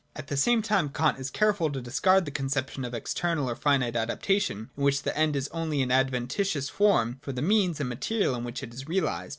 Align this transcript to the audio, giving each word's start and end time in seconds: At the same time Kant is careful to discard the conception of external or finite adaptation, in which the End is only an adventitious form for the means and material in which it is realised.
At 0.15 0.29
the 0.29 0.35
same 0.35 0.63
time 0.63 0.89
Kant 0.89 1.19
is 1.19 1.29
careful 1.29 1.71
to 1.71 1.79
discard 1.79 2.25
the 2.25 2.31
conception 2.31 2.83
of 2.85 2.95
external 2.95 3.47
or 3.47 3.55
finite 3.55 3.95
adaptation, 3.95 4.71
in 4.75 4.83
which 4.83 5.03
the 5.03 5.15
End 5.15 5.35
is 5.35 5.47
only 5.49 5.83
an 5.83 5.91
adventitious 5.91 6.69
form 6.69 7.19
for 7.21 7.31
the 7.31 7.43
means 7.43 7.79
and 7.79 7.87
material 7.89 8.33
in 8.33 8.43
which 8.43 8.63
it 8.63 8.73
is 8.73 8.87
realised. 8.87 9.29